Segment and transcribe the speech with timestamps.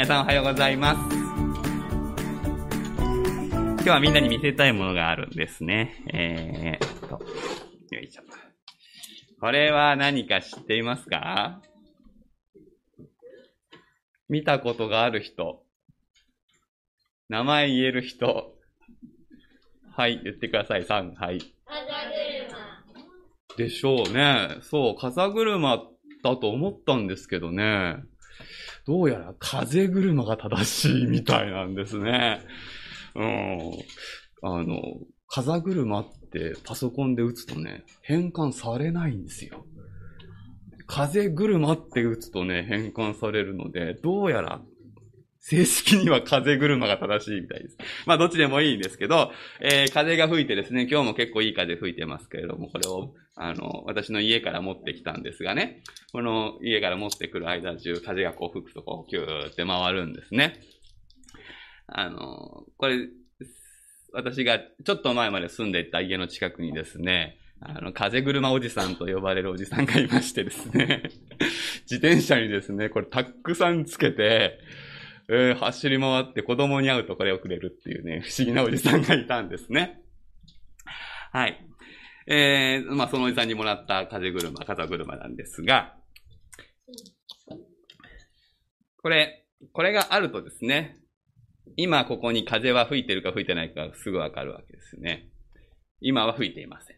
[0.00, 1.00] 皆さんおはようございます。
[1.14, 1.22] 今
[3.82, 6.02] 日はみんなに見せたいものがあるんですね。
[6.10, 7.22] えー、っと、
[7.94, 8.22] よいしょ。
[9.38, 11.60] これは何か知っていますか？
[14.30, 15.64] 見たことがある人。
[17.28, 18.54] 名前言える人。
[19.94, 20.84] はい、言ってください。
[20.84, 21.42] 3、はい。
[23.58, 24.60] でしょうね。
[24.62, 25.82] そう、風車
[26.24, 27.96] だと思ったんですけどね。
[28.90, 32.40] どうやら風車が正しいみたいなんですね。
[33.14, 33.72] うん。
[34.42, 34.82] あの、
[35.28, 39.64] 風車ってパソコンで打つとね、変換されないんですよ。
[40.88, 44.60] 風車って打つとね、変換されるので、どうやら
[45.38, 47.76] 正式には風車が正しいみたいです。
[48.06, 60.60] まあどっちでもいいんですけど、えー、風が吹いてですね、今日も結構いい風吹いてますけれども、これを、あの、私の家から持ってきたんですがね、この家から持ってくる間中、風がこう吹くとこうキューって回るんですね。
[61.86, 63.08] あの、これ、
[64.12, 71.04] 私がちょっと前まで住んでいた家の近くにですね、あの、風車おじさんと呼ばれるおじさんがいましてですね、
[71.90, 74.58] 自転車にですね、これたくさんつけて、
[75.30, 80.02] えー、走り回って子供に会うとこれをくれるっていうね、不思議なおじさんがいたんですね。
[81.32, 81.69] はい。
[82.32, 85.96] えー、まあ、そのおじさんにもらった風車、風車なんですが、
[89.02, 90.96] これ、これがあるとですね、
[91.76, 95.28] 今ここに風は吹いてるか吹いてないかすぐわかるわけですね。
[96.00, 96.96] 今は吹いていません。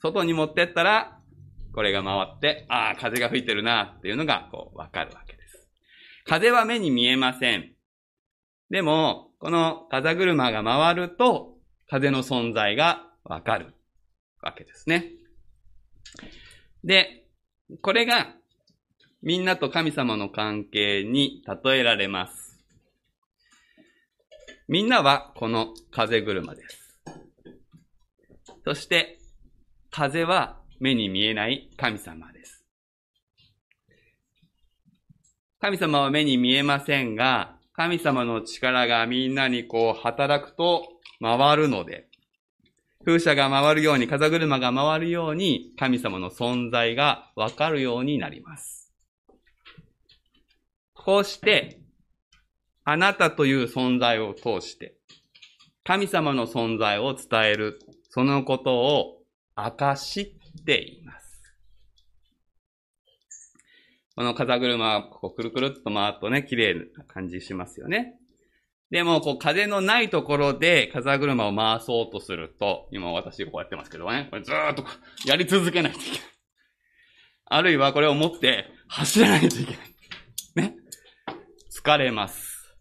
[0.00, 1.18] 外に持ってったら、
[1.74, 5.68] これが回って、ああ、風が吹いてるなっていうのが、こう、わかるわけです。
[6.24, 7.74] 風は目に見えません。
[8.70, 11.56] でも、この風車が回ると、
[11.88, 13.74] 風の存在がわかる
[14.42, 15.06] わけですね。
[16.84, 17.24] で、
[17.82, 18.34] これが、
[19.22, 22.58] みんなと神様の関係に例えられます。
[24.66, 27.00] みんなはこの風車です。
[28.64, 29.18] そして、
[29.90, 32.64] 風は目に見えない神様です。
[35.60, 40.86] 神様は目に見えませんが、神様の力がみんなにこう働くと
[41.20, 42.09] 回るので、
[43.04, 48.92] 風車が回るように、風車が回るように、神様の存在がわかるようになります。
[50.92, 51.80] こうして、
[52.84, 54.96] あなたという存在を通して、
[55.82, 57.78] 神様の存在を伝える、
[58.10, 59.22] そのことを
[59.54, 61.42] 証っています。
[64.14, 68.19] この風車はこうくるくるっと回るとね、綺麗な感じしますよね。
[68.90, 74.84] でも、こう、風のないところで風車を回そうとすると、今私こうやってますけどね、これずーっと
[75.26, 76.20] やり続けないといけない。
[77.52, 80.70] あるいはこれを持って走らないといけない。
[80.70, 80.76] ね。
[81.72, 82.76] 疲れます。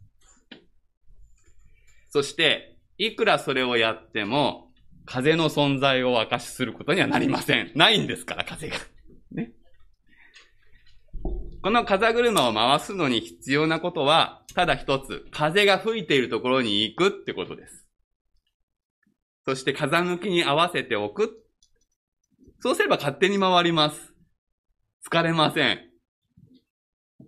[2.09, 4.73] そして、いくらそれをやっても、
[5.05, 7.71] 風の存在を明かしすることにはなりません。
[7.75, 8.77] ないんですから、風が。
[9.31, 9.53] ね。
[11.61, 17.85] この風車を回すのに必要なことは、ただ一つ、風が吹いているところに行くってことです。
[19.45, 21.43] そして風向きに合わせておく。
[22.59, 24.13] そうすれば勝手に回ります。
[25.05, 25.79] 疲れません。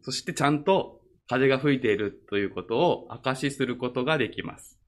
[0.01, 4.79] そしてちゃんと風が吹いているということを証しすることができます。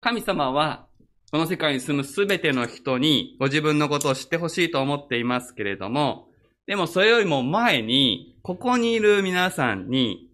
[0.00, 0.88] 神様は、
[1.34, 6.28] この世界に住むすべての人にご自分のことを知ってほしいと思っていますけれども、
[6.68, 10.30] でもそれよりも前に、ここにいる皆さんに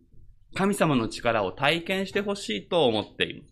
[0.55, 3.45] 神様の力を体験してほしいと思っている。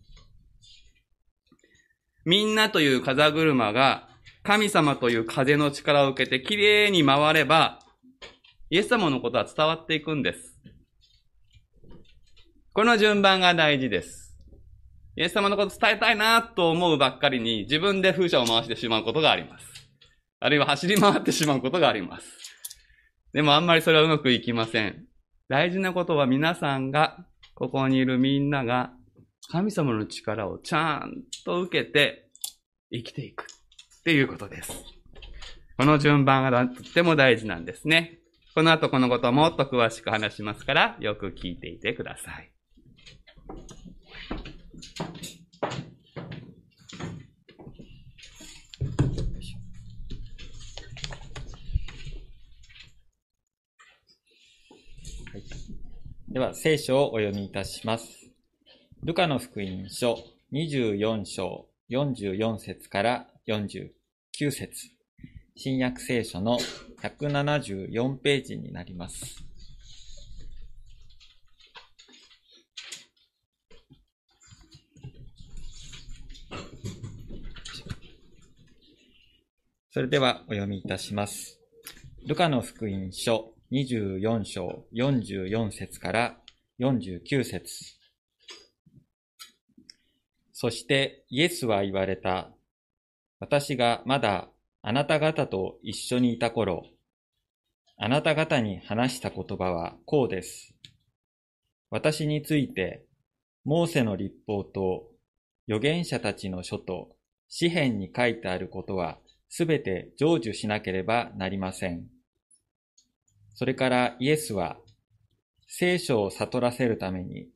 [2.23, 4.09] みんなという風車が
[4.43, 7.79] 神様という風の力を受けてきれいに回れば、
[8.69, 10.61] イエス様のことは伝わっていくんです。
[12.73, 14.28] この順番が大事です。
[15.15, 19.65] イエス様のこと伝えたいなと思うばっかりに自分で風車を回してしまうことがあります。
[20.39, 22.25] あるいは走り回ってしまうことがあります。
[23.33, 25.05] でもあんまりそれはうまくいきません。
[25.49, 27.25] 大事なことは皆さんが、
[27.55, 28.93] ここにいるみんなが
[29.51, 32.29] 神様の力をちゃんと受けて
[32.91, 33.45] 生きていくっ
[34.03, 34.71] ていうことです。
[35.77, 38.19] この順番がとっても大事なんですね。
[38.55, 42.51] この後このことをもっと詳しく話しますから、よく聞いていてください。
[56.29, 58.29] では、聖書をお読みいたします。
[59.03, 60.17] ルカの福音書
[60.53, 64.69] 24章44節から49節
[65.55, 66.59] 新約聖書の
[67.01, 69.48] 174ページになります。
[79.91, 81.59] それではお読みいたします。
[82.27, 86.37] ルカの福音書24章44節から
[86.79, 87.95] 49節
[90.53, 92.51] そしてイエスは言われた。
[93.39, 94.49] 私がまだ
[94.83, 96.83] あなた方と一緒にいた頃、
[97.97, 100.75] あなた方に話した言葉はこうです。
[101.89, 103.07] 私について、
[103.65, 105.07] モーセの立法と
[105.67, 107.15] 預言者たちの書と
[107.47, 109.17] 詩篇に書いてあることは
[109.49, 112.07] すべて成就しなければなりません。
[113.55, 114.77] それからイエスは
[115.67, 117.47] 聖書を悟らせるために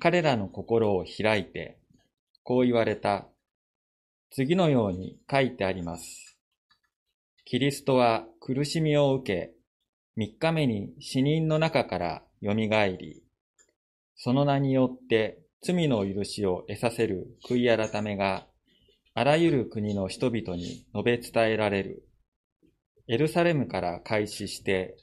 [0.00, 1.78] 彼らの心を開いて
[2.42, 3.26] こう言われた。
[4.32, 6.36] 次のように書いてあります。
[7.44, 9.52] キリストは苦しみを受け、
[10.14, 13.22] 三日目に死人の中から蘇り、
[14.14, 18.46] その名によって罪の許しを得させる悔い改めが、
[19.20, 22.08] あらゆる国の人々に述べ伝えられる。
[23.06, 24.96] エルサレムから開始して、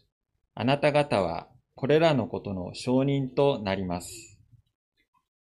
[0.56, 4.40] あなた方はこれらのことの証人となります。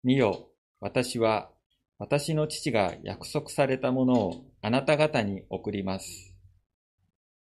[0.04, 1.50] 見よ、私は
[1.98, 6.36] 私の父が約束されたものをあなた方に送ります。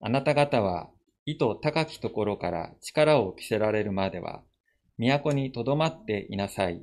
[0.00, 0.88] あなた方は
[1.26, 4.42] 意図高きところから力を着せられるまでは、
[4.96, 6.82] 都に留まっていなさい。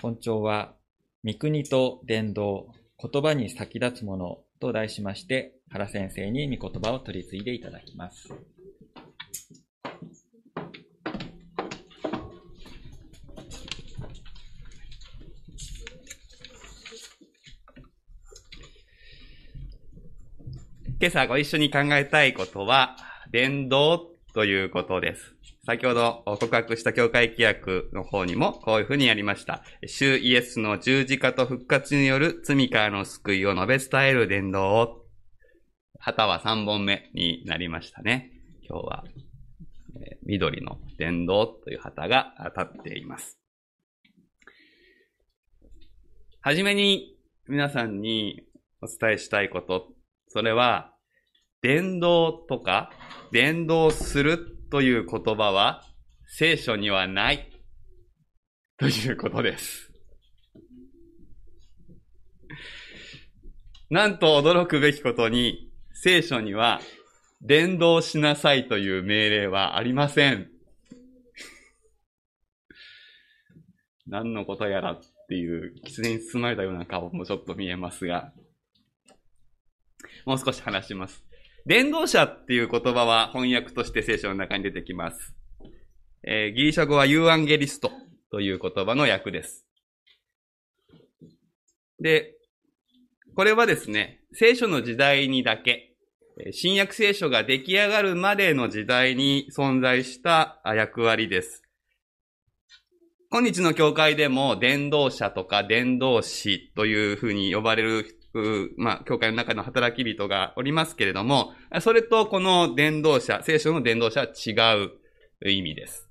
[0.00, 0.74] 本庁は、
[1.22, 2.68] 三国と伝道、
[3.00, 8.28] 言葉に先立つものと題しまして、原先生に御言葉を取り継いでいただきます。
[21.00, 22.96] 今朝ご一緒に考えたいことは、
[23.30, 25.33] 伝道ということです。
[25.66, 29.64] 先ほど告白した教会規約の方にもこういうふうにやりました。
[29.86, 35.06] 主イエスの十字架と復活による罪からの救いを述べ伝える伝道を、
[35.98, 38.30] 旗は3本目になりましたね。
[38.68, 39.04] 今日は、
[39.96, 43.38] えー緑の伝道という旗が立っています。
[46.40, 48.42] はじめに皆さんに
[48.82, 49.88] お伝えしたいこと、
[50.28, 50.92] それは、
[51.62, 52.90] 伝道とか、
[53.32, 55.84] 伝道するという言葉は
[56.26, 57.48] 聖書にはない
[58.76, 59.92] ということです。
[63.88, 66.80] なんと驚くべきことに、聖書には
[67.40, 70.50] 伝道しなさいという命令はありません。
[74.08, 78.32] 何のことやらっていう、狐に包まれたような顔もちょっと見えますが、
[80.26, 81.24] もう少し話します。
[81.66, 85.34] 伝道者っていう言葉は翻訳として聖書の中に出てきます。
[86.22, 87.90] えーギリシャ語はユーアンゲリスト
[88.30, 89.66] という言葉の訳です。
[92.00, 92.34] で、
[93.34, 95.94] これはですね、聖書の時代にだけ、
[96.52, 101.62] 新約聖書が出来上がるまでの時代に存在した役割です。
[103.30, 108.23] 今日の教会でも伝道者とか伝道師というふうに呼ばれる
[108.76, 116.08] まあ、教会の中の働き人がおりますけれども、それとこの伝道者、聖書の伝道者は違う意味です。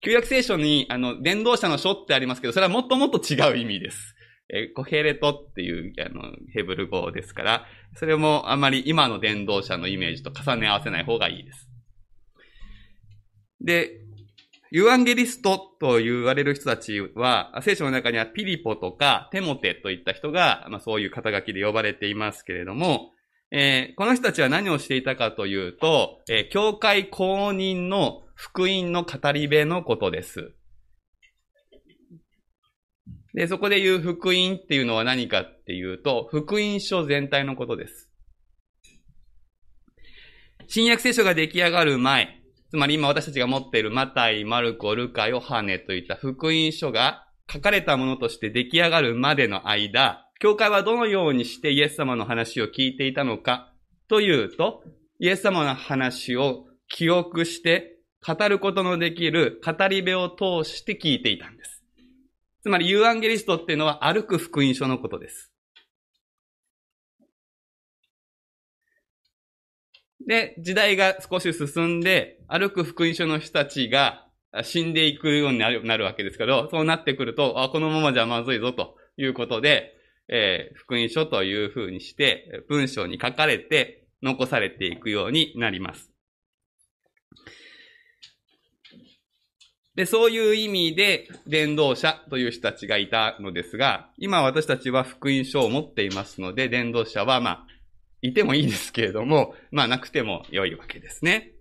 [0.00, 4.14] 旧約聖書に、あの、伝道者の書ってありますけど、それはもっともっと違う意味です。
[4.50, 6.22] えーコヘレトっていう、あの、
[6.54, 11.68] ヘブル語ですから、それもあまり今の伝道者のイメージと重ね合わせない方がいいです。
[13.60, 14.07] で、
[14.70, 23.12] ユアンゲリストと言われる人たちは、聖書の中にはピリポとかテモテといった人が、まあ、そういう肩書きで呼ばれていますけれども、
[23.50, 30.52] えーこの人たちは何をしていたかというと、えー教会公認の福音の語り部のことです。
[33.34, 38.10] で、そこで言う福音っていうのは何かっていうと、福音書全体のことです。
[40.66, 42.37] 新約聖書が出来上がる前、
[42.70, 53.72] つまり今私たちが持っているマタイ、マルコ、ルカ、ヨハネといった福音書が書かれたものとして出来上がるまでの間、教会はどのようにしてイエス様の話を聞いていたのか
[54.08, 54.84] というと、
[55.18, 57.96] イエス様の話を記憶して
[58.26, 61.82] 語ることのできる語り部を通して聞いていたんです。
[62.62, 65.47] つまりユーアンゲリストっていうのは歩く福音書のことです。
[70.28, 74.26] で、時代が少し進んで、歩く福音書の人たちが
[74.62, 79.94] 死んでいくようになるなるわけですけど、そうなってくると、あこのままじゃまずいぞということで、
[80.28, 86.12] えー福音書という風にして、文章に書かれて残されていくようになります。
[89.94, 97.66] で、そういう意味で、伝道者という人たちがいたのですが、今私たちは福音書を持っていますので、伝道者はまあ、
[98.22, 101.52] いてもいいですけれども、まあなくても良いわけですね。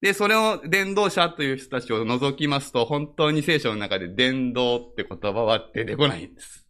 [0.00, 6.66] で、それを伝道者という人たちを除きますと、本当に聖書の中で伝道って言葉は出てこないんです。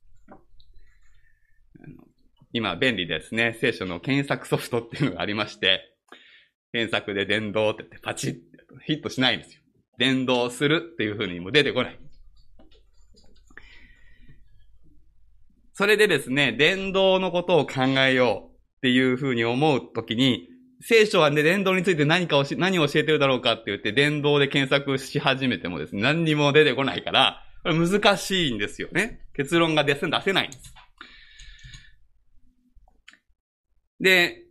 [2.52, 3.56] 今便利ですね。
[3.60, 5.94] 聖書の検索ソフトっていうのがありまして、
[6.72, 8.40] 検索で伝道って言ってパチッて
[8.86, 9.62] ヒットしないんですよ。
[9.98, 11.98] 伝道するっていう風にも出てこない。
[15.78, 20.48] それでですね、伝道のことを考えようっていう風に思うときに、
[20.80, 29.20] 聖書はね、伝道について何かをし、何を教えてるだろうかって言って、伝道で検索し始めてもですね、何にも出てこないから、これ難しいんですよね。
[29.36, 30.74] 結論が出せ出せないんです。
[34.00, 34.42] で、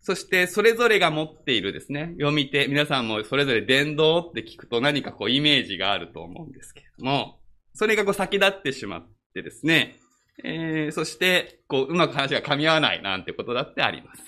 [0.00, 7.38] そして、それぞれが持っているですね、読み手、皆さんもそれぞれ伝道って聞くと何かこうイメージがあると思うんですけれども、
[7.74, 10.00] それがこう先立ってしまってですね、
[10.44, 14.22] えー、そして、こう、うまく話が噛み合わないなんてことだってあります。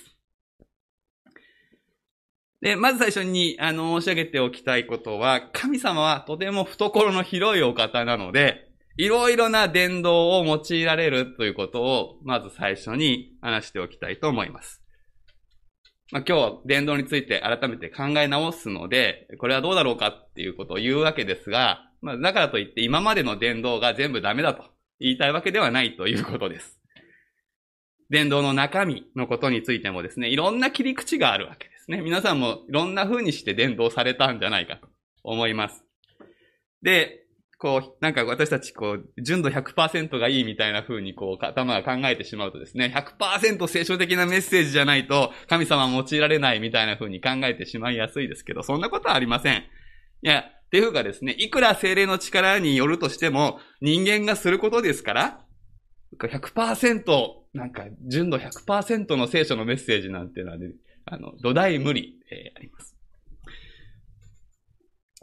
[2.61, 14.83] で、まず最初に、あの、申し上げておきたいことは、神様はとても懐の広いお方なので、いろいろな伝道を用いられるということを、まず最初に話しておきたいと思います。
[16.11, 24.65] まあ、今日は伝道について改めて考え直すので、これはどうだろうかっていうことを言うわけですが、まあ、だからといって今までの伝道が全部ダメだと
[25.01, 26.79] 言いたいわけではないということです。
[28.09, 32.01] 伝道の中身のことについてもですね、いろんな切り口があるわけですね。
[32.01, 34.87] 皆さんもいろんな風にして伝道されたんじゃないかと
[35.23, 35.83] 思います。
[36.81, 37.21] で、
[37.57, 49.57] こう、なんか私たちこう、純度100%がいいみたいな風にこう、頭が考えてしまうとですね、100%聖書的なメッセージじゃないと神様は用いられないみたいな風に考えてしまいやすいですけど、そんなことはありません。
[49.57, 55.41] いや、っていうかですね、いくら精霊の力によるとしても、人間がすることですから、
[56.17, 57.03] 100%、
[57.53, 60.69] なんか、純度100%の聖書のメッセージなんていうのはね、
[61.03, 62.95] あの、土台無理、えーあります。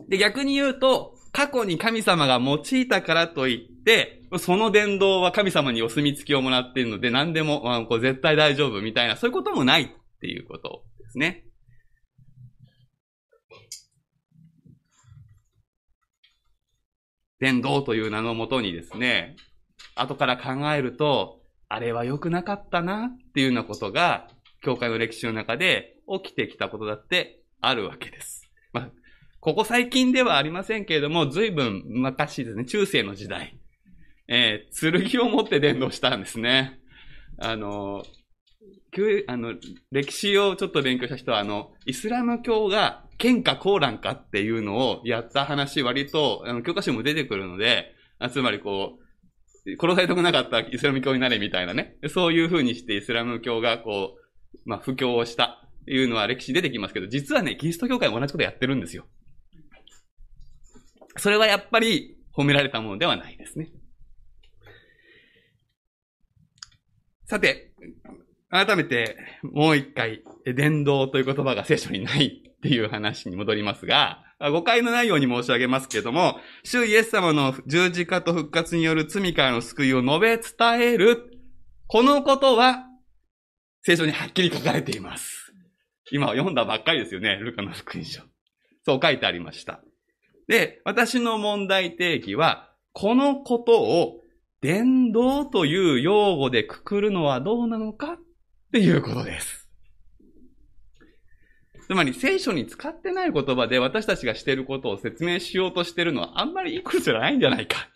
[0.06, 9.88] で、逆に言うと、過去に神様が用いたからといって、その伝道は神様にお墨付きをもらっているので、何でも、まあ、こう絶対大丈夫みたいな、そういうこともないっ
[10.20, 11.47] ていうことですね。
[17.40, 19.36] 伝道という名のもとにですね、
[19.94, 24.28] 後から考えると、あれは良くなかったなっていうようなことが、
[24.62, 28.48] 教会の歴史の中で起きてきたことだってあるわけです。
[28.72, 28.90] まあ、
[29.40, 33.58] ここ最近ではありませんけれども、随分昔ですね、中世の時代、
[34.26, 36.80] えー、剣を持って伝道したんですね。
[37.38, 38.17] あの、旧
[39.26, 39.54] あの、
[39.90, 49.08] 歴史をちょっと勉強した人は、あの、イスラム教が剣かコーランかっていうのをやった話、割と、あの、教科書も出てくるので、あつまりこう、
[49.80, 51.96] 殺されたくなかったイスラム教になれみたいなね。
[52.08, 59.06] そういう風にしてイスラム教がこう、まあ、布教をしたっていうのは歴史に出てきますけど、実はね、キリスト教会も同じことやってるんですよ。
[61.16, 63.70] それはやっぱり褒められたものではないですね。
[67.26, 67.72] さて、
[68.50, 81.38] 改めてもう一回、伝道という言葉が聖書にないっていう話に戻りますが、誤解のないように申し上げますけれども、主イエス様の十字架と復活による罪からの救いを述べ伝える、
[81.88, 82.84] このことは、
[83.82, 85.52] 聖書にはっきり書かれています。
[86.10, 88.22] 今読んだばっかりですよね、ルカの福音書。
[88.84, 89.80] そう書いてありました。
[90.46, 94.20] で、私の問題定義は、このことを
[94.60, 98.18] 伝道という用語でくくるのはどうなのか
[98.68, 99.68] っていうことです。
[101.86, 107.88] つまり聖書に使ってない言葉で私たちがしていることを説明しようとしているのはあんまりいいことじゃないんじゃないか。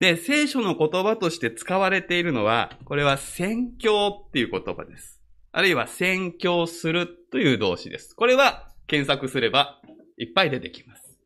[0.00, 5.22] で、聖書の言葉として使われているのは、これは宣教っていう言葉です。
[5.52, 8.14] あるいは宣教するという動詞です。
[8.14, 9.80] これは検索すれば
[10.18, 11.16] いっぱい出てきます。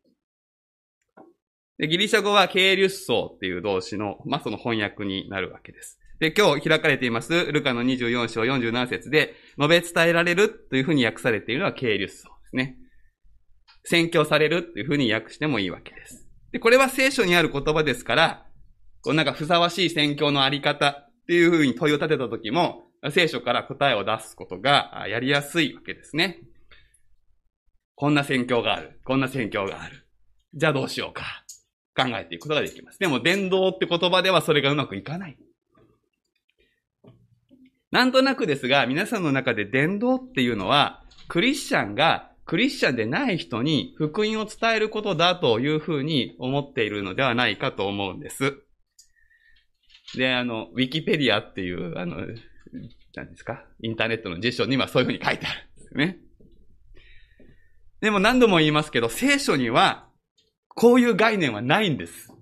[1.77, 5.99] でギリシャ語はケーリュッソーっていう動詞の、まあ、その翻訳になるわけです。
[6.21, 12.77] で、今日開かれています、ルカの24章47節で、述べ伝えられるというふうに訳されているのはケーリュッソーですね。
[13.85, 16.29] 宣教されるというふうに訳してもいいわけです。
[16.51, 18.45] で、これは聖書にある言葉ですから、
[19.01, 26.37] こうなんかふさわしい宣教のあり方っていうふうに問いを立てた時も、聖書から答えを出すことがやりやすいわけですね。
[27.95, 29.01] こんな宣教がある。
[29.05, 30.07] こんな宣教がある。
[30.53, 31.23] じゃあどうしようか。
[31.95, 32.99] 考えていくことができます。
[32.99, 35.37] でも、伝道って言葉ではそれがうまくいかない。
[37.91, 48.63] なんとなくですが、皆さんの中で伝道っていうのは、クリスチャンがクリスチャンでない人に福音を伝えることだというふうに思っているのではないかと思うんです。
[50.15, 52.17] で、あの、ウィキペディアっていう、あの、
[53.13, 53.65] 何ですか？
[53.81, 56.17] インターネットの辞書にはそういうふうに書いてあるんですね。
[57.99, 60.07] でも何度も言いますけど、聖書には、
[60.69, 62.33] こういう概念はないんです。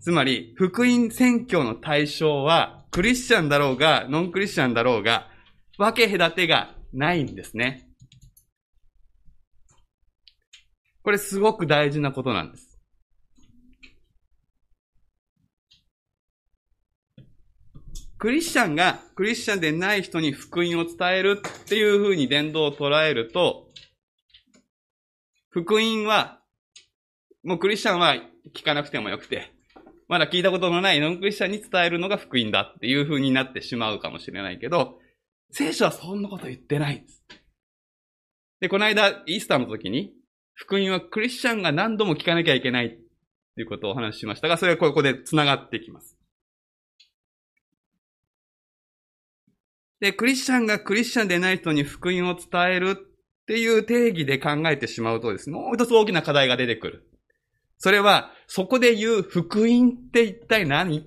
[0.00, 5.28] つまり、福音宣教の対象は、クリスチャンだろうが、ノンクリスチャンだろうが、
[5.78, 7.88] 分け隔てがないんですね。
[11.02, 12.78] これすごく大事なことなんです。
[18.18, 23.68] クリスチャンがクリスチャンでない人に福音を伝えるっていうふうに伝道を捉えると、
[25.48, 26.40] 福音は、
[27.42, 28.16] もうクリスチャンは
[28.54, 29.52] 聞かなくてもよくて、
[30.10, 34.98] まだ聞いたことのないノンクリスチャンに伝えるのが福音だっていう風になってしまうかもしれないけど、
[35.52, 37.22] 聖書はそんなこと言ってないんです。
[38.58, 40.12] で、この間、イースターの時に、
[40.52, 42.96] 福音はクリスチャンが何度も聞かなきゃいけないって
[43.58, 46.18] いうことをお話ししましたが、それはここで繋がってきます。
[50.00, 57.06] で、クリスチャンがクリスチャンでない人に福音を伝えるっていう定義で考えてしまうとですね、もう一つ大きな課題が出てくる。
[57.80, 61.06] それは、そこで言う福音って一体何？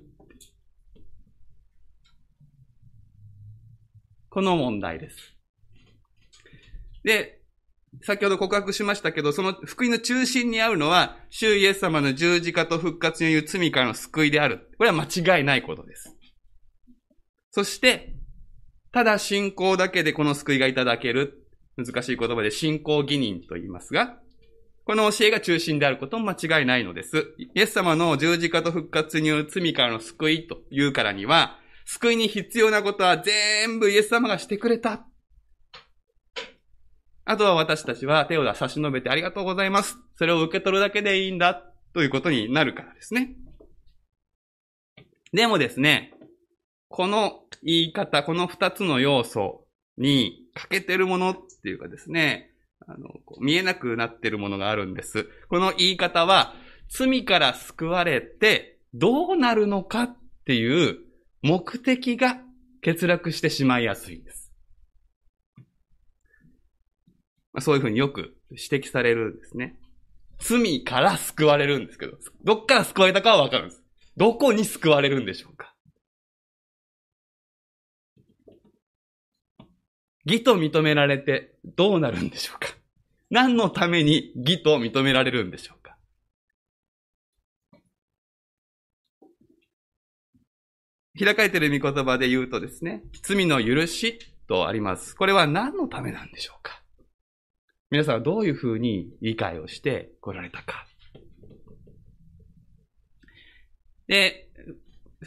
[4.29, 5.35] この問題です。
[7.03, 7.41] で、
[8.01, 14.71] 先ほど告白しましたけど、その福音の中心にあるのは、主イエス様の十字架と復活による罪からの救いである。
[14.79, 16.17] これは間違いないことです。
[17.51, 18.15] そして、
[18.91, 21.47] ただ信仰だけでこの救いがいただける。
[21.77, 24.17] 難しい言葉で信仰義人と言いますが、
[24.85, 27.33] この教えが中心であることも間違いないのです。
[27.37, 35.07] イエス様の十字架と復活による罪からの救いというからには、救いに必要なことは全部イエス様がしてくれた。
[37.25, 39.97] あとは私たちは手を差し伸べてありがとうございます。
[40.17, 41.69] それを受け取るだけでいいんだ。
[41.93, 43.35] ということになるからですね。
[45.31, 46.13] でもですね、
[46.89, 49.65] この言い方、この二つの要素
[49.97, 52.52] に欠けてるものっていうかですね、
[52.87, 55.29] あの、見えなくなってるものがあるんです。
[55.49, 56.55] この言い方は、
[56.89, 60.99] 罪から救われてどうなるのかっていう
[61.41, 62.37] 目的が
[62.83, 64.51] 欠落してしまいやすいんです。
[67.59, 69.77] そういうふうによく指摘されるんですね。
[70.39, 73.83] 罪から救われるんですけど、どっから救われたかはわかるんです。
[74.17, 75.72] どこに救われるんでしょうか
[80.25, 82.69] 義と認められてどうなるんでしょうか？
[83.29, 85.97] 何のために義と認められるんでしょうか？
[91.19, 95.15] 開かれている御言葉で言うとですね、罪の許しとあります。
[95.15, 96.81] これは何のためなんでしょうか？
[97.91, 100.87] 皆さんはどういうふうに理解をして来られたか？
[104.07, 104.49] で、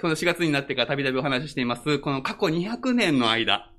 [0.00, 3.70] この4月になってからたびたびお話ししています、この過去200年の間、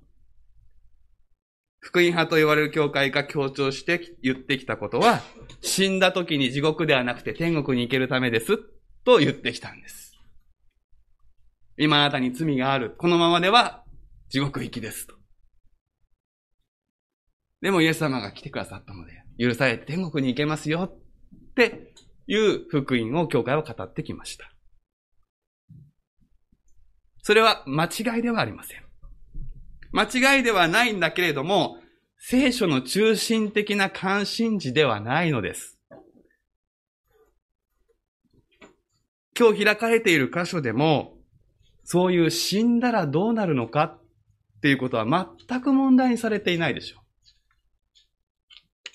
[1.87, 5.21] 福音派と言われる教会が強調して言ってきたことは、
[5.61, 8.57] 死んだ時に地獄ではなくて天国に行けるためです、
[9.05, 10.13] と言ってきたんです。
[11.77, 12.93] 今あなたに罪がある。
[12.97, 13.85] このままでは
[14.27, 15.07] 地獄行きです。
[15.07, 15.15] と。
[17.61, 21.93] でもイエス様が来てくださったので、許されて天国に行けますよって
[22.27, 24.51] いう福音を教会は語ってきました。
[27.23, 28.86] それは間違いではありません。
[29.97, 31.79] 間違いではないんだけれども、
[32.19, 35.79] 聖書の中心的な関心事ではないのです。
[39.35, 41.17] 今日開かれている箇所でも、
[41.83, 44.01] そういう死んだらどうなるのかっ
[44.61, 46.99] ていうことは全く問題にされていないでしょ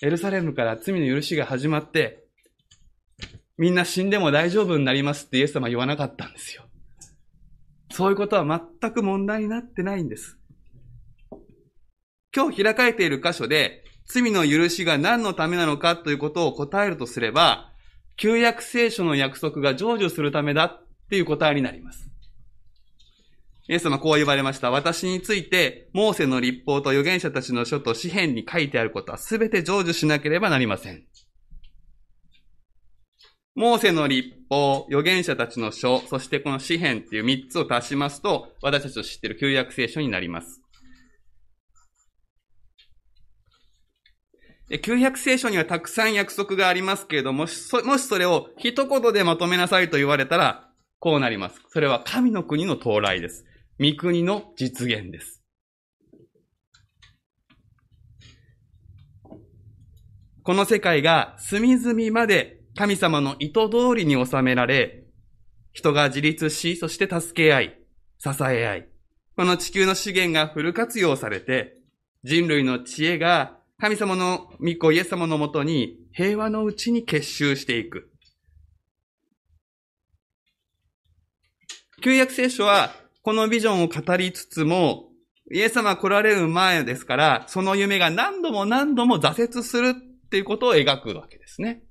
[0.01, 0.05] う。
[0.05, 2.23] エルサレムから罪の許しが始まって、
[3.57, 6.63] みんな死んでも大丈夫になりますってイエス様は言わなかったんですよ。
[7.91, 10.39] そういうことは全く問題になってないんです。
[12.35, 17.69] 今日開かれている箇所で、罪の許しが何のためなのかということを答えるとすれば、
[18.17, 22.09] 旧約聖書の約束が成就するためだっていう答えになります。
[23.69, 24.71] イエス様こう言われました。
[24.71, 31.03] 私について、モーセの立法と預言者たちの書と詩篇に書いてあることは全て成就しなければなりません。
[33.55, 40.62] モーセの立法、預言者たちの書、そしてこの詩篇っていう三つを足しますと、私たちの知っている旧約聖書になります。
[44.81, 47.45] 旧約聖書にはたくさん約束がありますけれども、
[47.85, 51.61] もしそれを一言でまとめなさいと言われたら、こうなります。
[51.69, 53.45] それは神の国の到来です。
[53.79, 55.41] 御国の実現です。
[60.43, 65.03] この世界が隅々まで神様の意図通りに収められ、
[65.71, 67.79] 人が自立し、そして助け合い、
[68.19, 68.87] 支え合い、
[69.35, 71.77] この地球の資源がフル活用されて、
[72.23, 78.09] 人類の知恵が神様の御子イエス様のもとに平和のうちに結集していく。
[82.01, 85.09] 旧約聖書はこのビジョンを語りつつも、
[85.51, 91.83] イエス様来られる前ですから、その夢が何度も何度も挫折するっていうことを描くわけですね。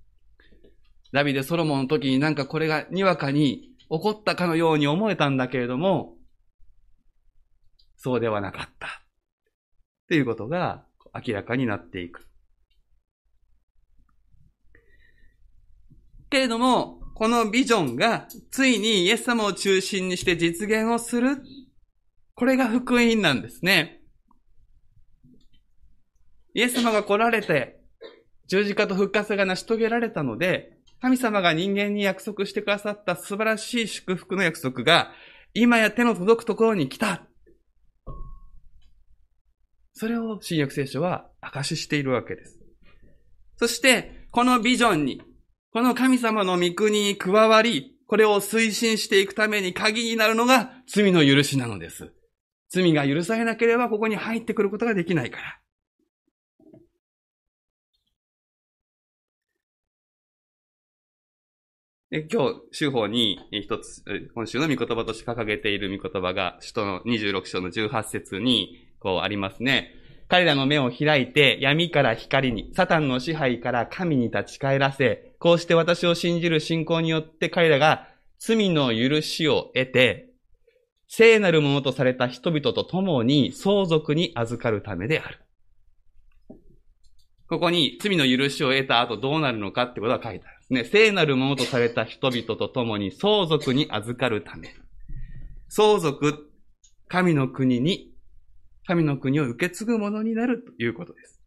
[1.13, 6.17] ダビデ・ソロモンの時になんかこれがにわかに起こったかのように思えたんだけれども、
[7.99, 8.87] そうではなかった。
[8.87, 8.91] っ
[10.09, 12.27] ていうことが明らかになっていく。
[16.31, 21.43] けれども、このビジョンがついにイエス様を中心にして実現をする。
[22.35, 24.01] これが福音なんですね。
[26.55, 27.81] イエス様が来られて、
[28.49, 35.13] 十字架と復活が成し遂げられたので、神様が人間に約束してくださった素晴らしい祝福の約束が、
[35.55, 37.27] 今や手の届くところに来た。
[39.95, 42.59] それを新約聖書は証ししているわけです。
[43.57, 45.23] そして、このビジョンに、
[45.73, 52.13] この神様の御国に加わり、これを推進していくために鍵になるのが罪の許しなのです。
[52.69, 55.59] 罪が許されなければここに入ってくることができないから。
[62.31, 69.95] 今日、週報に一つ、今週の御言葉として掲げている御言葉が、首都の26章の18節に、こうありますね。
[70.29, 80.31] 彼らの目を開いて闇から光に、サタンの支配から神に立ち返らせ、こうして私を信じる信仰によって彼らが罪の許しを得て、
[81.09, 85.39] 聖なるものとされた人々と共に相続に預かるためである。
[87.49, 90.73] ここに罪の許しを得た後どうなるのかってことが書いてあるんです。
[90.73, 94.75] ね、聖なるものとされた人々と共に相続に預かるため。
[95.69, 96.51] 相続、
[97.09, 98.12] 神の国に、
[98.87, 101.41] 神の国を受け継ぐものになるということです。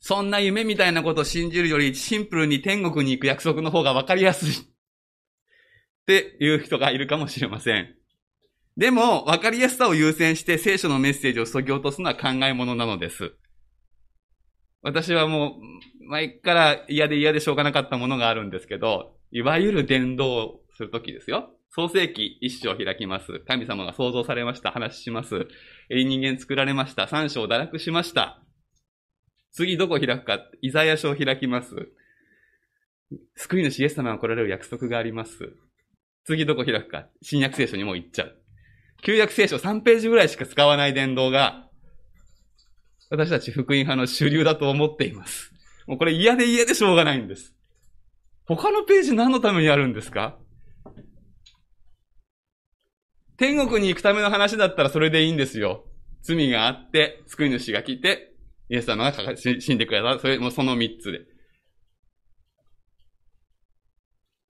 [0.00, 4.50] そんな夢みたいなことを信じるよりシンプルに天国に行く約束の方が分かりやすい。
[4.50, 4.64] っ
[6.06, 7.94] ていう人がいるかもしれません。
[8.76, 13.32] でも、分かりやすさを優先して聖書のメッセージを削ぎ落とすのは考え物なのです。
[14.82, 15.58] 私はも
[16.00, 21.50] う、前から嫌で嫌でしょうがなかったものがあるんですけど、いわゆる伝道をするときですよ。
[21.72, 23.40] 創世記一章開きます。
[23.46, 24.72] 神様が創造されました。
[24.72, 25.46] 話します。
[25.88, 27.06] え人間作られました。
[27.06, 28.42] 三章堕落しました。
[29.52, 31.74] 次どこ開くか、イザヤ書を開きます。
[33.36, 35.52] 救い主イエス様が来られる約束があります。
[36.24, 38.36] 次どこ開くか、新約聖書にも行っちゃう。
[39.02, 41.68] 旧約聖書3ページぐらいしか使わない伝道が、
[43.10, 45.52] 私たち福音派の主流だと思っています。
[45.86, 47.54] もうこれ嫌で嫌でしょうがないんです。
[48.44, 50.36] 他のページ何のためにあるんですか？
[53.40, 55.86] 天国に行くための話だったらそれでいいんですよ。
[56.20, 58.34] 罪があって、救い主が来て、
[58.68, 60.18] イエス様が死んでくれた。
[60.18, 61.20] それもその三つで。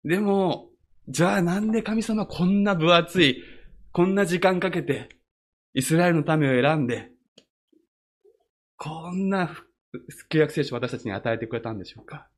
[0.03, 0.71] でも、
[1.07, 3.45] じゃあなんで神様こんな分厚い、
[3.93, 5.09] こんな時間かけて、
[5.73, 7.13] イスラエルの民を選んで、
[8.77, 9.55] こんな
[10.31, 12.29] 旧約聖書を私たちに与えてくれたんでしょうか？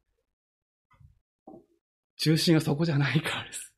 [2.18, 3.71] 中心はそこじゃないからです。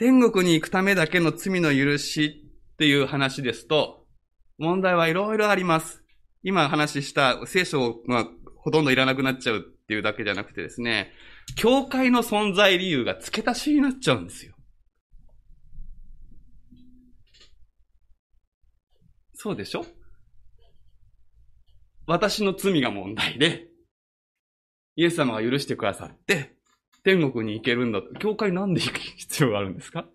[0.00, 4.06] 天国に行くためだけの罪の許しっていう話ですと、
[4.56, 6.02] 問題はいろいろあります。
[6.42, 11.12] 今話した聖書はほとんどいらなくなっちゃうっていうだけじゃなくてですね、
[11.54, 14.54] 教会の存在理由が付け足しになっちゃうんですよ。
[19.34, 19.84] そうでしょ？
[22.06, 23.66] 私の罪が問題で、
[24.96, 26.56] イエス様が許してくださって、
[27.04, 28.14] 天国に行けるんだと。
[28.14, 30.06] 教会なんで行く必要があるんですか？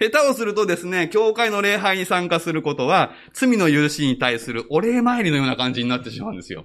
[0.00, 6.64] 下手をするとですね、教会の礼拝に参加することは、罪の許しに対するお礼参りのような感じになってしまうんですよ。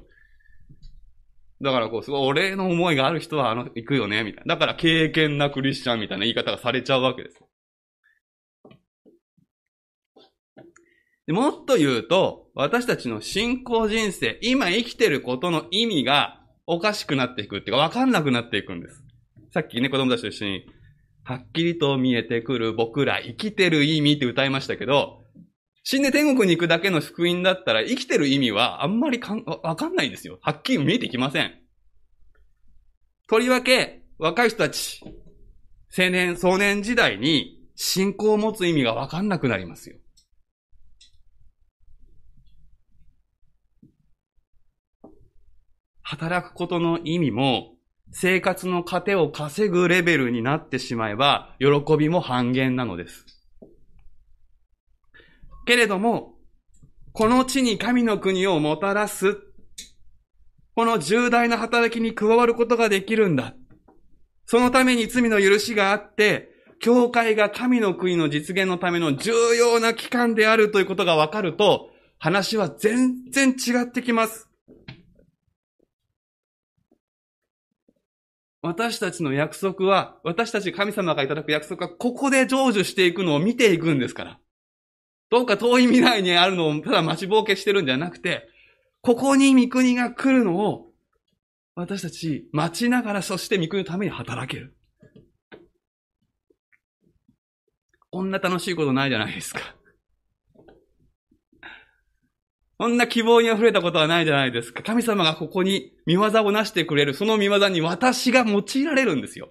[1.62, 4.56] だからこう、すごいお礼の思いがある人は、あの、行くよね、みたいな。
[4.56, 7.40] だから経験なクリスチャンみたいな言い方がされちゃうわけです。
[11.28, 16.39] もっと言うと、私たちの信仰人生、今生きてることの意味が
[16.72, 19.04] おかしくなっていくっていうか、わかんなくなっていくんです。
[19.52, 20.66] さっきね、子供たちと一緒に、
[21.24, 25.24] はっきりと見えてくる僕ら、生きてる意味って歌いましたけど、
[25.84, 30.38] 死んで天国に行くだけの福音だったら、生きてる意味はあんまりかんわかんないんですよ。
[30.44, 31.56] はっきり見えてきません。
[33.28, 35.02] とりわけ、若い人たち、
[35.98, 39.98] 青年、壮年時代に信仰を持つ意味がわかんなくなりますよ。
[46.10, 47.76] 働くことの意味も、
[48.12, 51.68] 生活の糧を稼ぐレベルになってしまえば、喜
[51.98, 53.28] びも半減なのです。
[55.68, 56.34] けれども、
[57.14, 59.38] この地に神の国をもたらす、
[60.74, 63.54] この重大な働きに加わることができるんだ。
[64.48, 74.49] そのために罪の許しがあって、教会が神の国の実現のための重要な機関であるということがわかると、話は全然違ってきます。
[78.62, 84.40] 私たちの約束は、私たち神様がいただく約束は、ここで成就していくのを見ていくんですから。
[85.30, 88.50] どうか遠い未来にあるのをただ待ちぼうけしてるんじゃなくて、
[89.02, 90.92] ここに御国が来るのを、
[91.76, 94.76] 私たち待ちながら、そして御国のために働ける。
[98.12, 99.79] こんな楽しいことないじゃないですか。
[102.80, 104.82] こんな希望に溢れたことはないじゃないですか。
[104.82, 107.14] 神様がここに見業をなしてくれる。
[107.14, 109.50] その見業に私が用いられるんですよ。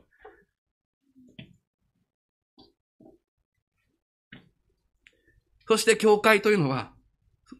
[5.67, 6.95] そして教会というのは、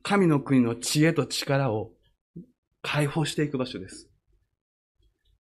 [0.03, 1.91] 神の国の知恵と力を
[2.81, 4.09] 解放していく場所です。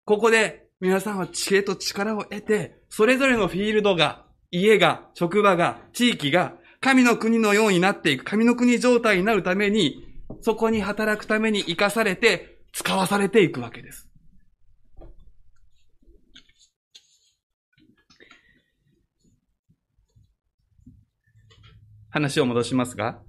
[0.06, 10.11] ここで皆さんは知恵と力を得て、それぞれのフィールドが、家が、職場が、地域が、神の国のようになっていく、神の国状態になるために、
[10.42, 14.08] そこに働くために生かされて、使わされていくわけです。
[22.10, 23.22] 話を戻しますが、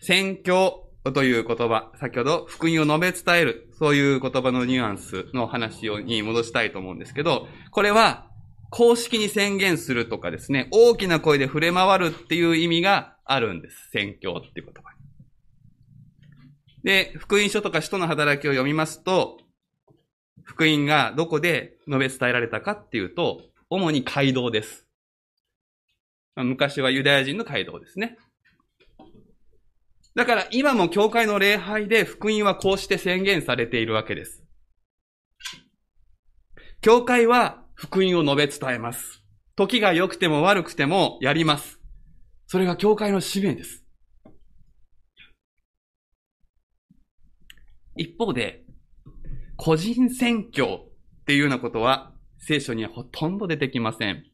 [0.00, 8.30] 宣教という言葉、先ほど福音を述べ伝える、そういう言葉のニュアンスの話に戻したいと思うんですけど、これは
[8.70, 13.90] 公式に宣言するとかですね、大きな声で触れ回るっていう意味があるんです。
[13.92, 14.95] 宣教っていう言葉
[16.86, 19.38] で、福音書とか使徒の働きを読みますと、
[20.44, 24.86] 福音がどこで述べ伝えられたかっていうと、主に街道です。
[26.36, 28.16] 昔はユダヤ人の街道ですね。
[30.14, 34.44] だから今も教会の礼拝で福音はこうして宣言されているわけです。
[36.82, 39.24] 教会は福音を述べ伝えます。
[39.56, 41.80] 時が良くても悪くてもやります。
[42.46, 43.85] それが教会の使命です。
[47.96, 48.64] 一方で、
[49.56, 54.24] 個人選挙っていうようなことは聖書にはほとんど出てきません。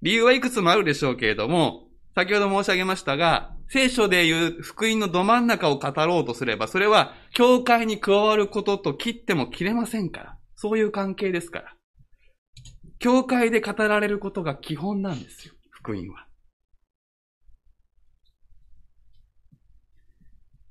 [0.00, 10.38] 理由はいくつもあるでしょうけれども、先ほど申し上げましたが、聖書でいう福音のど真ん中を語ろうとすれば、それは教会に加わることと切っても切れませんから。
[10.56, 11.74] そういう関係ですから。
[12.98, 16.27] 教会で語られることが基本なんですよ、福音は。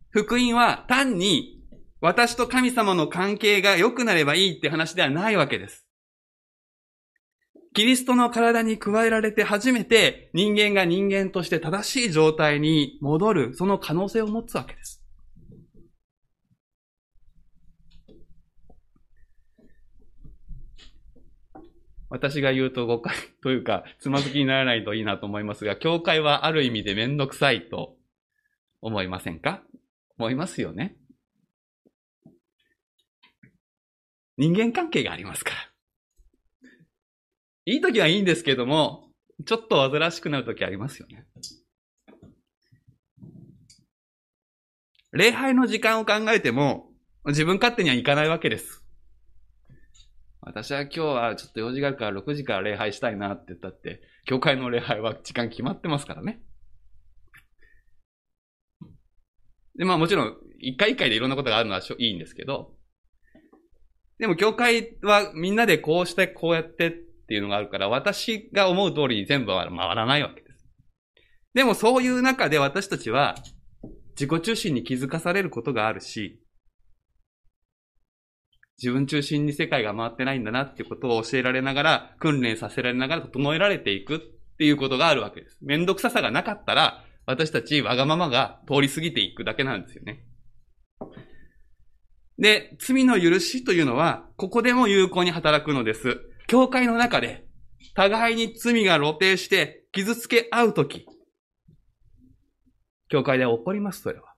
[0.09, 1.63] 福音は単に
[2.01, 5.85] 私と神様の関係が良くなればいいって話ではないわけです。
[7.73, 15.03] キリストの体に加えられて初めて人間が人間として正しい状態に戻る、その可能性を持つわけです。
[22.09, 27.97] 私が言うと誤解というか、つまずきにならないといいなと思いますが、教会はある意味でめんどくさいと
[28.81, 29.61] 思いませんか？
[30.17, 30.97] 思いますよね。
[34.37, 35.57] 人間関係がありますから。
[37.65, 39.11] いい時はいいんですけども、
[39.45, 41.25] ちょっと煩わしくなる時ありますよね。
[45.11, 46.91] 礼拝の時間を考えても、
[47.25, 48.83] 自分勝手にはいかないわけです。
[50.41, 56.41] 私は今日はちょっと用事があるから6時から礼拝したいなって言ったって、教会の礼拝は時間決まってますからね。
[59.77, 62.73] で、まあもちろん、一回一回でいろんなことがあるのはいいんですけど、
[64.19, 66.91] でも教会はみんなでこうしてこうやってっ
[67.27, 70.65] ていうのがあるから、私が思う通りに全部は回らないわけです。
[71.53, 73.35] でもそういう中で私たちは
[74.19, 76.41] 自己中心に気づかされることがあるし、
[78.79, 84.19] 自分中心に世界が回ってないんだなっていうことを教えられながら、訓練させられながら整えられていくっ
[84.57, 85.57] ていうことがあるわけです。
[85.61, 90.23] めんどくささがなかったら、私たちわがままが通り過ぎていくだけなんですよね。
[92.39, 96.21] で、罪の許しというのは、ここでも有効に働くのです。
[96.47, 97.45] 教会の中で、
[97.95, 101.05] 互いに罪が露呈して傷つけ合うとき、
[103.09, 104.33] 教会で起こります、それは。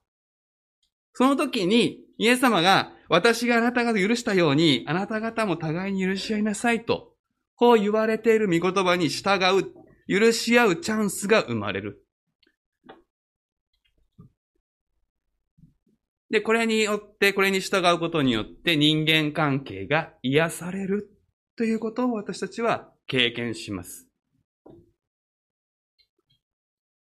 [1.13, 7.13] その時に、イエス様が、私があなた方許したように、あなた方も互いに許し合いなさいと、
[7.55, 9.73] こう言われている御言葉に従う、
[10.07, 12.03] 許し合うチャンスが生まれる。
[16.29, 21.09] で、これによって、これに従うことによって人間関係が癒される
[21.55, 24.07] ということを私たちは経験します。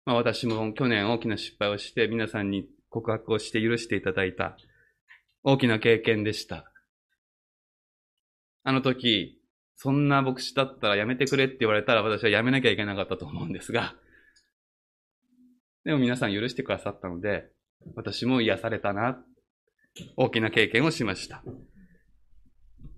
[0.05, 4.55] まあ私も去年大きな失敗をして皆さんに告白をして許していただいた
[5.43, 6.71] 大きな経験でした。
[8.63, 9.41] あの時、
[9.75, 13.95] そんな牧師だったらやめてくれって言われたら私はやめなきゃいけなかったと思うんですが、
[15.83, 17.49] でも皆さん許してくださったので、
[17.95, 19.23] 私も癒されたな、
[20.17, 21.43] 大きな経験をしました。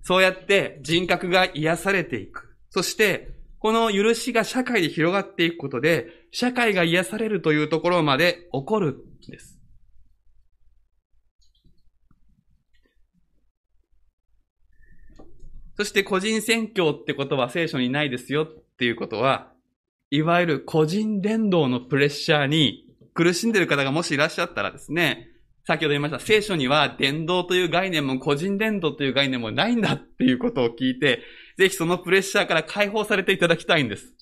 [0.01, 2.55] そうやって人格が癒されていく。
[2.69, 8.89] そして、この許しが社会で広がっていくことで、社会が癒されるというところまで起こる
[9.27, 9.59] んです。
[15.75, 19.53] そして個人宣教ってことは聖書にないですよっていうことは、
[20.09, 22.86] いわゆる個人伝道のプレッシャーに
[23.17, 25.29] 苦しんでる方がもしいらっしゃったらですね、
[25.65, 31.23] 先ほど言いました、聖書には伝道という概念も個人伝道という概念もないんだっていうことを聞いて、
[31.57, 34.13] ぜひそのプレッシャーから解放されていただきたいんです。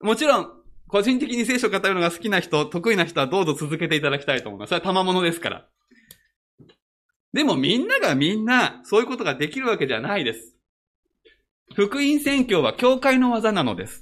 [0.00, 0.48] もちろん、
[0.88, 4.70] 個人的に聖書を語るのが好きな人、得意な人はどうぞ続けていただきたいと思います。
[4.70, 5.68] それは賜物ですから。
[7.34, 10.56] でもみんながみんな、そういうことができるわけじゃないです。
[11.74, 14.01] 福音宣教は教会の技なのです。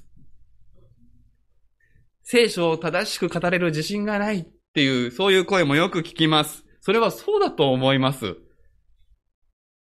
[2.32, 6.64] 聖書を正しく語れる自信がないっていう、そういう声もよく聞きます。
[6.80, 8.36] それはそうだと思います。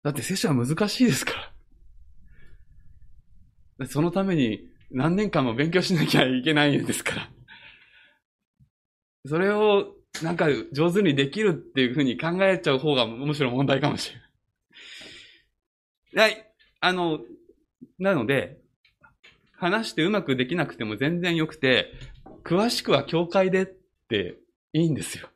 [0.02, 1.34] だって聖書は難しいですか
[3.78, 3.86] ら。
[3.88, 7.30] そのために何年間も勉強しなきゃいけないんですから。
[9.26, 9.88] それを
[10.22, 14.16] なんか上手にできるっていうふうに考えちゃう方がむしろ問題かもしれ
[16.14, 16.30] ない。
[16.32, 16.50] はい。
[16.80, 17.18] あの、
[17.98, 18.60] なので、
[19.60, 21.92] 話してうまくできなくても全然良くて、
[22.44, 23.66] 詳しくは教会でっ
[24.08, 24.38] て
[24.72, 25.28] いいんですよ。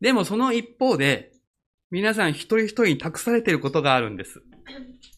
[0.00, 1.32] でもその一方で、
[1.90, 4.42] 皆さん一人一人に託されていることがあるんです。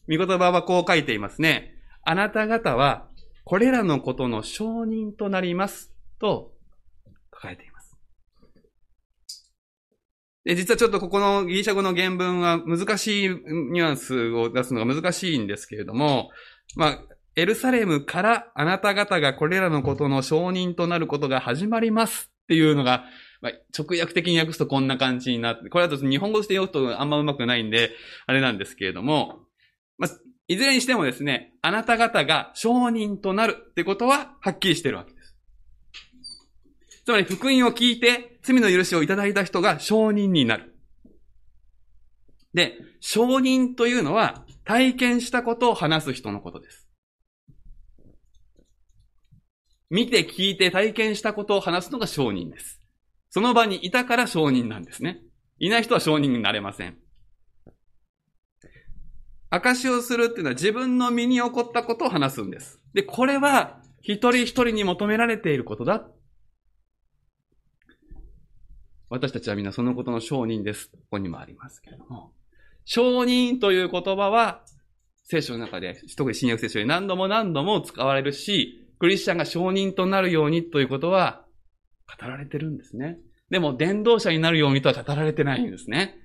[0.06, 1.74] 見言葉はこう書いていますね。
[2.04, 3.08] あなた方は
[3.44, 5.92] これらのことの証人となります。
[6.20, 6.52] と
[7.34, 7.96] 書かれています。
[10.44, 16.30] で、実はちょっとここのギリシャ語の原文は難しいニュアンスを出すのが難しいんですけれども、
[16.76, 16.98] まあ、
[17.36, 23.04] エルサレムからあなた方がこれらのことの証人となることが始まりますっていうのが、
[23.40, 27.90] まあ、直訳的に訳すとこんな感じになって、これだと日本語して読むとあんまうまくないんで、
[28.26, 29.40] あれなんですけれども、
[29.98, 30.10] まあ、
[30.48, 35.36] いずれにしてもですね、あなた方が証人となるってことははっきりしてるわけです。
[37.04, 40.74] つまり福音を聞いて罪の許しをいただいた人が証人になる。
[42.54, 46.86] で、証人というのは体験したことを話す人のことです。
[49.88, 52.78] 見て聞いて体験したことを話すのが証人です。
[53.30, 55.22] その場にいたから証人なんですね。
[55.58, 56.98] いない人は証人になれません。
[59.48, 62.78] 証をするっていうのは自分の身に起こったことを話すんです。
[62.92, 66.06] で、これは一人一人に求められていることだ。
[69.08, 70.90] 私たちはみんなそのことの証人です。
[70.90, 72.34] ここにもありますけれども。
[72.90, 74.64] 証人という言葉は
[75.24, 81.44] 聖書の中で、特に新約聖書で何度も何度も使われるし、クリスチャンが証人となるようにということは
[82.18, 83.18] 語られてるんですね。
[83.50, 86.16] でも、伝道者になるようにとは語られてないんですね。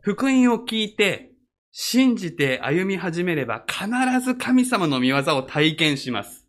[0.00, 1.32] 福音を聞いて、
[1.72, 3.86] 信じて歩み始めれば必
[4.24, 6.43] ず神様の見業を体験します。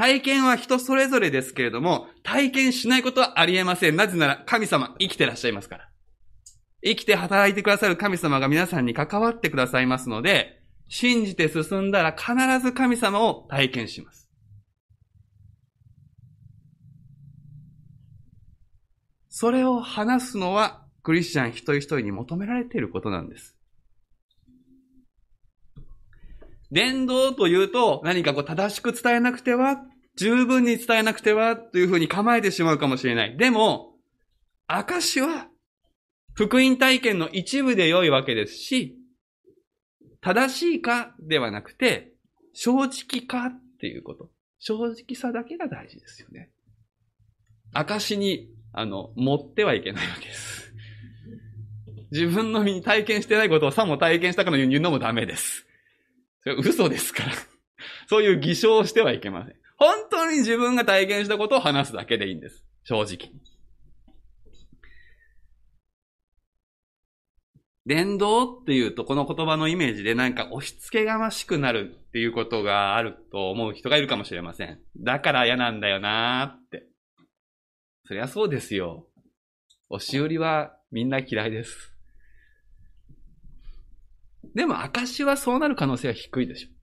[0.00, 3.96] 体験は人それぞれですけれども、体験しないことはありえません。
[3.96, 5.90] なぜなら神様生きてらっしゃいますから。
[6.82, 12.32] 生きて働いてくださる神様が皆さんに関わってくださいますので、信じて進んだら必
[12.66, 14.30] ず神様を体験します。
[19.28, 23.54] それを話すのはクリスチャン一人一人に求められていることなんです。
[26.72, 29.82] 伝道というと何かこう正しく伝えなくては、
[30.16, 33.36] 十分に伝えなくてはというふうに構えてしまうかもしれない。
[33.36, 33.94] でも、
[34.66, 35.48] 証は
[36.34, 38.96] 福音体験の一部で良いわけですし、
[40.20, 42.12] 正しいかではなくて、
[42.52, 44.30] 正直かっていうこと。
[44.58, 46.50] 正直さだけが大事ですよね。
[47.72, 50.72] 証に、あの、持ってはいけないわけです。
[52.12, 55.66] 自分の身に体験してないことをさも体験したかのように言うのもダメです。
[56.42, 57.32] それ嘘ですから。
[58.08, 59.59] そういう偽証をしてはいけません。
[59.80, 62.62] 本当に自分が体験したことを話すだけでいいんです。
[62.84, 63.32] 正直。
[67.86, 74.80] 伝道っていうと、この言葉のイメージでなんか押し付けがましくなるっていうことがあると思う人がいるかもしれません。
[74.98, 76.86] だから嫌なんだよなーって。
[78.04, 79.06] そりゃそうですよ。
[79.88, 81.96] 押し売りはみんな嫌いです。
[84.54, 86.79] でも、証はそうなる可能性は低いでしょ。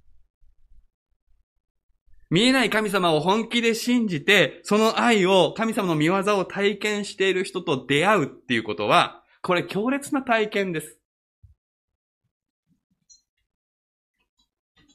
[2.30, 10.97] 見えない神様を本気で信じて、その愛を、神様の見業を体験している人と出会うっていうことは、これ強烈な体験です。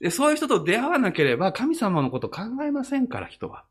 [0.00, 3.64] でそういう人と出会わなければ神様のこと考えませんから、人は。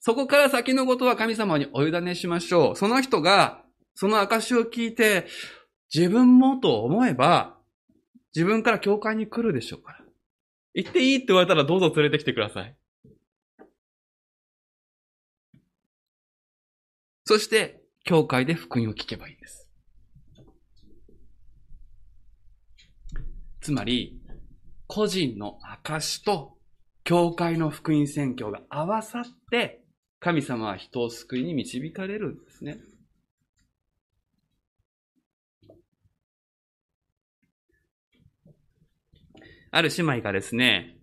[0.00, 2.76] そこから先のことは神様にお委ねしましょう。
[2.76, 3.62] その人が、
[3.94, 5.26] その証を聞いて、
[5.94, 7.53] 自分もと思えば、
[8.34, 9.98] 自分から教会に来るでしょうから。
[10.74, 12.76] 行っていいって言われたらどうぞ連れてきてください。
[17.24, 19.68] そして、教会で福音を聞けばいいんです。
[23.60, 24.20] つまり、
[24.86, 26.58] 個人の証と
[27.04, 29.82] 教会の福音宣教が合わさって、
[30.20, 32.78] 神様は人を救いに導かれるんですね。
[39.74, 40.96] ある姉妹がですね、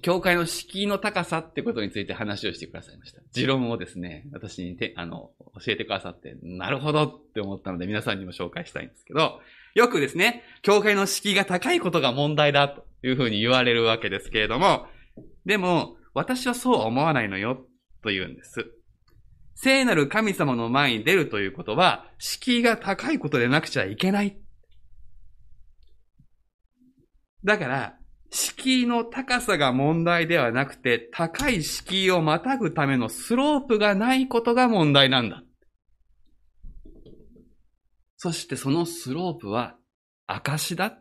[0.00, 3.20] 教会の敷居の高さってことについて話をしてくださいました。
[3.32, 5.32] 持論をですね、私にてあの
[5.62, 9.40] 教えてくださって、なるほどって思ったので皆さんにも紹介したいんですけど、
[9.74, 14.86] よくですね、教会の敷居が高いことが問題だというふうに言われるわけですけれども、
[15.44, 17.66] でも、私はそうは思わないのよ
[18.02, 18.72] と言うんです。
[19.54, 24.38] 聖なる神様の前に出るということは、敷居が高いことでなくちゃいけない。
[27.44, 27.98] だから、
[28.30, 35.42] 敷居の高さが問題ではなくて、高い敷居をまたぐためのスロープがないことが問題なんだ。
[38.16, 39.76] そしてそのスロープは
[40.26, 40.98] 証だ。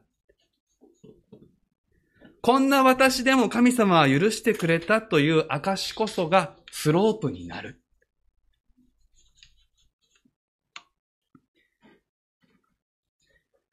[2.41, 7.80] こんな私でも神様は許してくれたという証こそがスロープになる。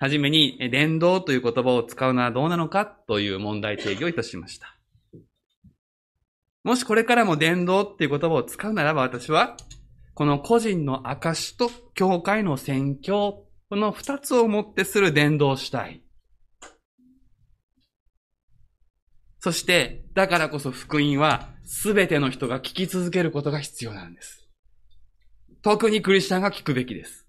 [0.01, 4.79] はじめに、伝道という言葉を使うのはどうなのかという問題定義をいたしました。
[6.63, 9.57] もしこれからも伝道っていう言葉を使うならば私は、
[10.15, 16.03] この個人の証と教会の宣教、この二つをもってする伝道をしたい。
[19.41, 24.49] そして、だからこそ福音は、すべての人が聞き続けることが必要なんです。
[25.63, 27.28] 特にクリスチャンが聞くべきです。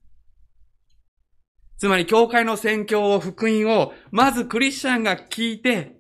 [1.80, 5.96] つまり、教会の宣教を、福音を、まずクリスチャンが聞いて、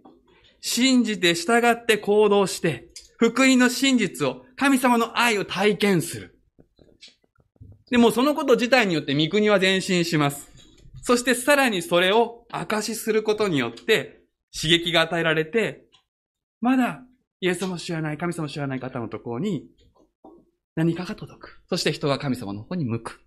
[0.59, 6.39] 信じて従って行動して、福音の真実を、神様の愛を体験する。
[7.89, 10.51] でもそのこと自体によって御国は前進します。
[11.01, 14.21] そしてさらにそれを証しすることによって
[14.53, 15.85] 刺激が与えられて、
[16.61, 17.03] まだ
[17.39, 19.65] イエス様を知らない、神様を知らない方のところに
[20.75, 21.63] 何かが届く。
[21.69, 23.21] そして人が神様の方に向く。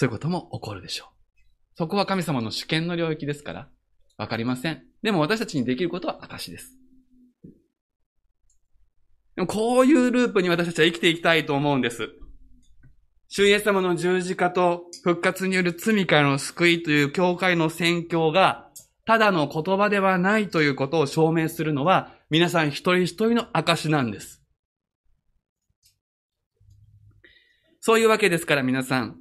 [0.00, 1.76] そういうことも起こるでしょう。
[1.76, 3.68] そこは神様の主権の領域ですから、
[4.16, 4.82] わかりません。
[5.02, 6.74] でも私たちにできることは証です。
[9.36, 12.08] でもこういうループに私たちは生きていきたいと思うんです。
[13.28, 18.70] 主イエス様の十字架と復活による罪からの救いという教会の宣教が、
[19.04, 24.42] ただの言葉ではないということを証明するのは、皆さん一人一人の証なんです。
[27.80, 29.19] そういうわけですから皆さん、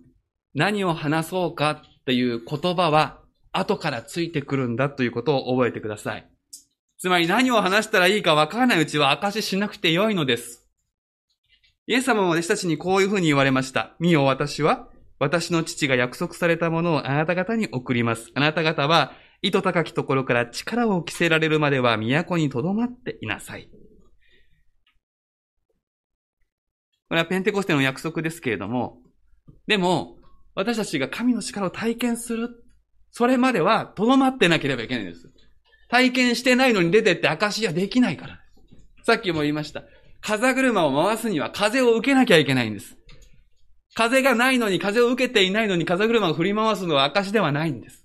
[0.59, 3.21] 何を話そうかっていう言葉は、
[3.53, 6.29] 後からついてくるんだということを覚えてください。
[6.97, 10.69] つまり何を話したらいいかわからないうちは証ししなくてよいのです。
[11.87, 13.95] イエス様も弟子たちにこういうふうに言われました。
[13.99, 18.29] 見よ私は、私の父が約束されたものをあなた方に送ります。
[18.35, 23.69] あなた方は、糸高きところから力を着せられるまでは都に留まっていなさい。
[27.07, 28.97] これはペンテコステの約束ですけれども、
[29.65, 30.18] でも、
[30.59, 32.49] 私たちが神の力を体験する、
[33.11, 35.29] それまでは留まってなければいけないんです。
[35.87, 38.39] 体験してないのに出てって証しはできないから。
[39.05, 39.83] さっきも言いました。
[40.19, 42.97] 風車を回すには風を受けなきゃいけないんです。
[43.95, 48.03] 風がないのに風を受けていないのに風車を振り回すのは証ではないんです。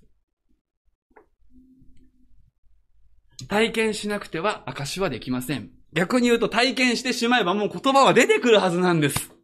[3.49, 5.71] 体験しなくては証はできません。
[5.91, 9.34] 逆に言うと体験してしまえばもう言葉は出てくるはずなんです。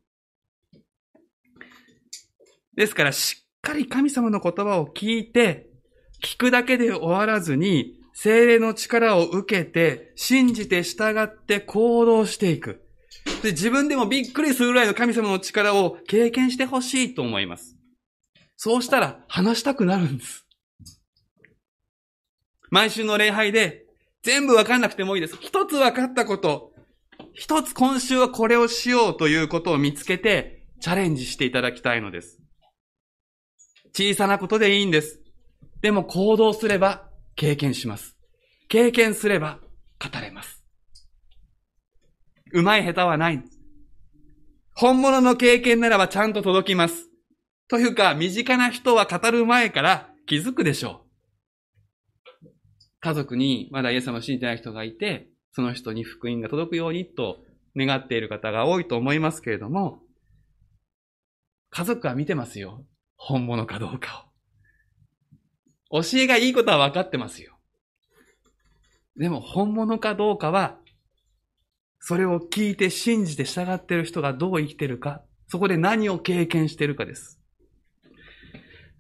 [2.75, 5.67] ですからしっかり神様の言葉を聞いて、
[6.23, 12.81] 聞くだけで終わらずに、精霊の力を受けて、信じて従って行動していく。
[13.43, 17.75] で自分でもびっくりするぐらいの神様の力を経験してほしいと思います。
[18.55, 20.45] そうしたら話したくなるんです。
[22.69, 23.85] 毎週の礼拝で
[24.23, 25.37] 全部わかんなくてもいいです。
[25.39, 26.71] 一つわかったこと、
[27.33, 32.40] 一つ今週はこれをしようということを見つけてチャレンジしていただきたいのです。
[33.93, 35.19] 小さなことでいいんです。
[35.81, 38.15] でも行動すれば経験します。
[38.67, 39.59] 経験すれば
[39.99, 40.63] 語れます。
[42.53, 43.43] うまい下手はない。
[44.75, 47.09] 本物の経験ならばちゃんと届きます。
[47.67, 51.05] というか、身近な人は語る前から気づくでしょ
[52.43, 52.47] う。
[52.99, 57.43] 家族にまだイエス様を信じてない人がいて、その人に福音が届くようにと
[57.75, 59.99] 願っている方が多いと思いますけれども、
[61.69, 62.85] 家族は見てますよ。
[63.23, 64.25] 本物かどうか
[65.91, 66.01] を。
[66.01, 67.55] 教えがいいことは分かってますよ。
[69.15, 70.79] でも本物かどうかは、
[71.99, 77.39] それを聞いて信じて従っている人がどう生きてるか、そこで何を経験しているかです。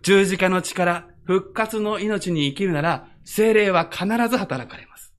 [0.03, 5.15] 十字架の力、復活の命に生きるなら、精霊は必ず働かれます。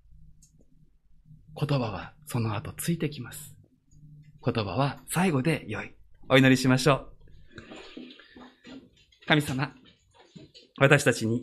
[1.57, 3.57] 言葉はその後ついてきます。
[4.45, 5.93] 言葉は最後で良い。
[6.29, 7.12] お祈りしましょう。
[9.33, 9.73] 神様、
[10.79, 11.41] 私たちに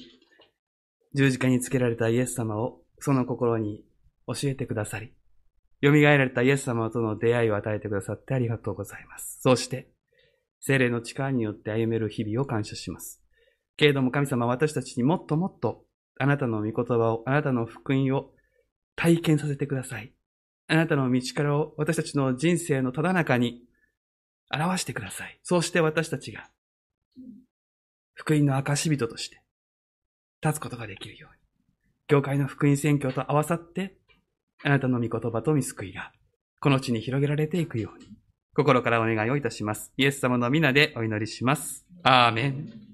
[1.15, 3.83] 十字架につけられたイエス様をその心に
[4.27, 5.11] 教えてくださり、
[5.81, 9.39] 蘇られたイエス様との出会いを与えてくださってありがとうございます。
[9.41, 9.89] そして、
[10.59, 13.23] 精霊の力によって歩める日々を感謝します。
[13.75, 15.83] けれども神様私たちにもっともっと
[16.19, 18.29] あなたの御言葉を、あなたの福音を
[18.95, 20.13] 体験させてください。
[20.67, 23.63] あなたの道からを私たちの人生のただ中に
[24.53, 25.39] 表してください。
[25.41, 26.51] そうして私たちが
[28.19, 29.41] 福音の証人として
[30.43, 31.39] 立つことができるように。
[32.07, 33.95] 教会の福音宣教と合わさって、
[34.61, 36.11] あなたの御言葉と御救いが、
[36.59, 38.09] この地に広げられていくように、
[38.53, 39.93] 心からお願いをいたします。
[39.95, 41.85] イエス様の皆でお祈りします。
[42.03, 42.88] アーメン。